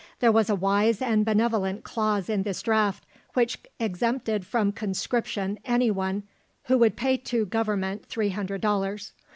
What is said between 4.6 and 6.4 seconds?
conscription any one